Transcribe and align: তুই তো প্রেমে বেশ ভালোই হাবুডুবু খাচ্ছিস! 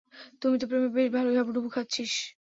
তুই 0.41 0.55
তো 0.59 0.65
প্রেমে 0.69 0.89
বেশ 0.95 1.07
ভালোই 1.15 1.37
হাবুডুবু 1.37 1.69
খাচ্ছিস! 1.69 2.13